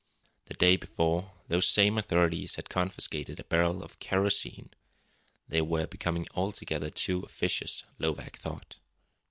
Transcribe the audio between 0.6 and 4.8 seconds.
before those same authorities had confiscated a barrel of "kerosene."